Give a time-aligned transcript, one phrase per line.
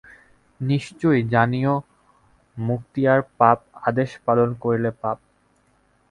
[0.59, 1.73] নিশ্চয়ই জানিয়ো
[2.57, 3.59] মুক্তিয়ার, পাপ
[3.87, 5.17] আদেশ পালন করিলে পাপ।